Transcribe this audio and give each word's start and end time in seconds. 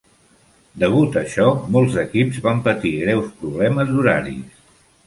Degut 0.83 1.17
a 1.17 1.21
això, 1.21 1.45
molts 1.75 1.99
equips 2.05 2.43
van 2.49 2.65
patir 2.71 2.97
greus 3.07 3.33
problemes 3.45 3.95
d'horaris. 3.97 4.63